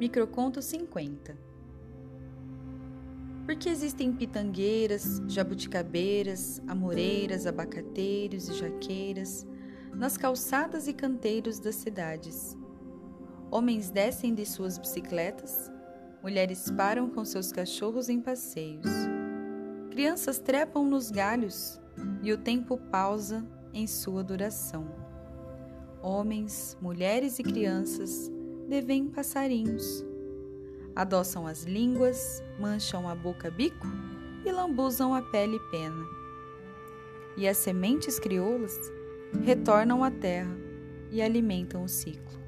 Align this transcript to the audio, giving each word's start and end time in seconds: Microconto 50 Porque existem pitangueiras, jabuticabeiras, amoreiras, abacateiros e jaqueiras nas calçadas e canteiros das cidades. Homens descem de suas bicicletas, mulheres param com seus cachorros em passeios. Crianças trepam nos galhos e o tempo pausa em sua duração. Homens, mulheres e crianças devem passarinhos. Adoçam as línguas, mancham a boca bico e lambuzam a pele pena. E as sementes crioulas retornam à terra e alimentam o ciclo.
Microconto 0.00 0.62
50 0.62 1.36
Porque 3.44 3.68
existem 3.68 4.10
pitangueiras, 4.10 5.20
jabuticabeiras, 5.28 6.58
amoreiras, 6.66 7.46
abacateiros 7.46 8.48
e 8.48 8.54
jaqueiras 8.54 9.46
nas 9.94 10.16
calçadas 10.16 10.88
e 10.88 10.94
canteiros 10.94 11.60
das 11.60 11.74
cidades. 11.74 12.56
Homens 13.50 13.90
descem 13.90 14.34
de 14.34 14.46
suas 14.46 14.78
bicicletas, 14.78 15.70
mulheres 16.22 16.70
param 16.70 17.10
com 17.10 17.22
seus 17.22 17.52
cachorros 17.52 18.08
em 18.08 18.22
passeios. 18.22 18.88
Crianças 19.90 20.38
trepam 20.38 20.82
nos 20.86 21.10
galhos 21.10 21.78
e 22.22 22.32
o 22.32 22.38
tempo 22.38 22.78
pausa 22.90 23.46
em 23.74 23.86
sua 23.86 24.24
duração. 24.24 24.86
Homens, 26.00 26.74
mulheres 26.80 27.38
e 27.38 27.42
crianças 27.42 28.32
devem 28.70 29.08
passarinhos. 29.08 30.04
Adoçam 30.94 31.44
as 31.44 31.64
línguas, 31.64 32.40
mancham 32.56 33.08
a 33.08 33.16
boca 33.16 33.50
bico 33.50 33.86
e 34.44 34.52
lambuzam 34.52 35.12
a 35.12 35.20
pele 35.20 35.58
pena. 35.72 36.06
E 37.36 37.48
as 37.48 37.56
sementes 37.56 38.20
crioulas 38.20 38.78
retornam 39.42 40.04
à 40.04 40.10
terra 40.10 40.56
e 41.10 41.20
alimentam 41.20 41.82
o 41.82 41.88
ciclo. 41.88 42.39